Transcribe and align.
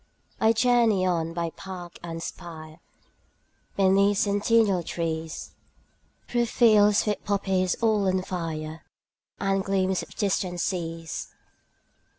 20 0.39 0.49
I 0.49 0.53
journey 0.53 1.05
on 1.05 1.31
by 1.31 1.51
park 1.51 1.99
and 2.01 2.23
spire, 2.23 2.79
Beneath 3.77 4.17
centennial 4.17 4.81
trees, 4.81 5.51
Through 6.27 6.47
fields 6.47 7.05
with 7.05 7.23
poppies 7.23 7.75
all 7.83 8.07
on 8.07 8.23
fire, 8.23 8.83
And 9.39 9.63
gleams 9.63 10.01
of 10.01 10.15
distant 10.15 10.59
seas. 10.59 11.27